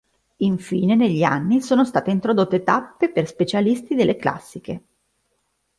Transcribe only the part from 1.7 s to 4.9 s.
state introdotte tappe per specialisti delle classiche.